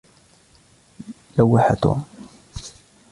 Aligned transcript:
لَوَحَ 1.37 1.73
توم. 1.73 2.05